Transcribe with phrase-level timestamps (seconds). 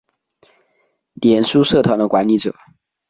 [1.13, 2.55] 脸书社团的管理者